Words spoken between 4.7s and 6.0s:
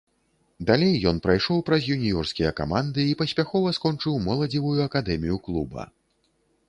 акадэмію клуба.